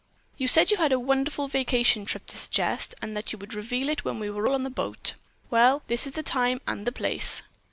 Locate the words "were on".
4.31-4.63